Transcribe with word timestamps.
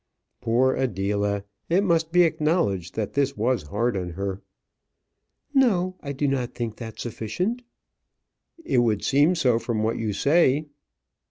Poor 0.41 0.73
Adela! 0.75 1.43
It 1.69 1.83
must 1.83 2.11
be 2.11 2.23
acknowledged 2.23 2.95
that 2.95 3.13
this 3.13 3.37
was 3.37 3.67
hard 3.67 3.95
on 3.95 4.13
her. 4.13 4.41
"No, 5.53 5.95
I 6.01 6.11
do 6.11 6.27
not 6.27 6.55
think 6.55 6.77
that 6.77 6.99
sufficient." 6.99 7.61
"It 8.65 8.79
would 8.79 9.03
seem 9.03 9.35
so 9.35 9.59
from 9.59 9.83
what 9.83 9.99
you 9.99 10.11
say." 10.13 10.65